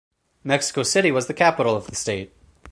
Mexico 0.43 0.81
City 0.81 1.11
was 1.11 1.27
the 1.27 1.33
capital 1.35 1.75
of 1.75 1.85
the 1.85 1.93
state. 1.95 2.33